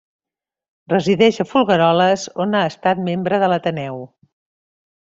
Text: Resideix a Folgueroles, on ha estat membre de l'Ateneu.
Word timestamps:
Resideix 0.93 1.37
a 1.43 1.45
Folgueroles, 1.51 2.25
on 2.47 2.59
ha 2.61 2.65
estat 2.73 3.07
membre 3.11 3.43
de 3.47 3.53
l'Ateneu. 3.55 4.07